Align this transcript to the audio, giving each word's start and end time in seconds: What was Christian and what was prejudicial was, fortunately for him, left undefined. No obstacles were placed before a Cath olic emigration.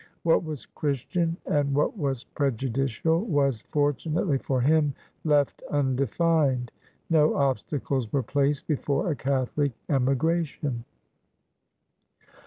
What 0.23 0.43
was 0.43 0.65
Christian 0.65 1.37
and 1.45 1.75
what 1.75 1.95
was 1.95 2.23
prejudicial 2.23 3.23
was, 3.23 3.61
fortunately 3.69 4.39
for 4.39 4.59
him, 4.59 4.95
left 5.23 5.61
undefined. 5.69 6.71
No 7.11 7.35
obstacles 7.35 8.11
were 8.11 8.23
placed 8.23 8.65
before 8.67 9.11
a 9.11 9.15
Cath 9.15 9.55
olic 9.55 9.73
emigration. 9.89 10.85